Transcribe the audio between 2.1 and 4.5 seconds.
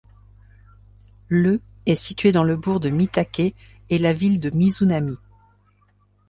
dans le bourg de Mitake et la ville de